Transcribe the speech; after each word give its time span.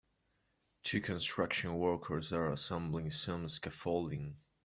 Two 0.83 0.99
construction 0.99 1.77
workers 1.77 2.33
are 2.33 2.51
assembling 2.51 3.11
some 3.11 3.47
scaffolding. 3.47 4.37